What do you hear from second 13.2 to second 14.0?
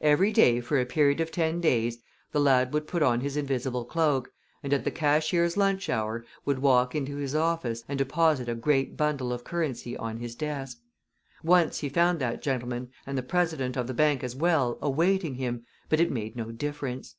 president of the